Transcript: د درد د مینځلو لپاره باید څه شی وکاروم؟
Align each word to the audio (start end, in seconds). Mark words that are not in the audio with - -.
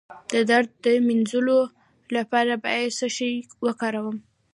د 0.33 0.35
درد 0.49 0.69
د 0.85 0.87
مینځلو 1.07 1.59
لپاره 2.15 2.53
باید 2.63 2.95
څه 2.99 3.07
شی 3.15 3.33
وکاروم؟ 3.65 4.17